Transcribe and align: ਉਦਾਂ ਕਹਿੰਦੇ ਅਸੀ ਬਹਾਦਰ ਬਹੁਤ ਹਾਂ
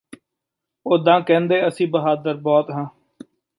ਉਦਾਂ 0.85 1.19
ਕਹਿੰਦੇ 1.21 1.61
ਅਸੀ 1.67 1.85
ਬਹਾਦਰ 1.87 2.37
ਬਹੁਤ 2.39 2.71
ਹਾਂ 2.71 2.85